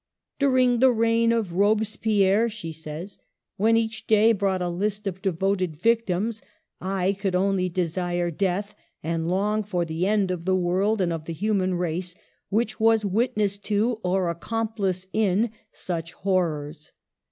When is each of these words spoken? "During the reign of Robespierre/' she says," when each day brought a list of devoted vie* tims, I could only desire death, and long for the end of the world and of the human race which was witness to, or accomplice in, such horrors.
"During 0.39 0.79
the 0.79 0.89
reign 0.91 1.31
of 1.31 1.53
Robespierre/' 1.53 2.49
she 2.49 2.71
says," 2.71 3.19
when 3.57 3.77
each 3.77 4.07
day 4.07 4.31
brought 4.33 4.63
a 4.63 4.67
list 4.67 5.05
of 5.05 5.21
devoted 5.21 5.75
vie* 5.75 5.93
tims, 5.97 6.41
I 6.81 7.13
could 7.19 7.35
only 7.35 7.69
desire 7.69 8.31
death, 8.31 8.73
and 9.03 9.27
long 9.29 9.61
for 9.61 9.85
the 9.85 10.07
end 10.07 10.31
of 10.31 10.45
the 10.45 10.55
world 10.55 11.01
and 11.01 11.13
of 11.13 11.25
the 11.25 11.33
human 11.33 11.75
race 11.75 12.15
which 12.49 12.79
was 12.79 13.05
witness 13.05 13.59
to, 13.59 13.99
or 14.03 14.27
accomplice 14.31 15.05
in, 15.13 15.51
such 15.71 16.13
horrors. 16.13 16.93